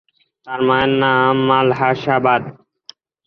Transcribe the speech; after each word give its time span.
তার 0.47 0.59
মায়ের 0.67 0.91
নাম 1.01 1.35
মাহালসাবাঈ। 1.47 2.41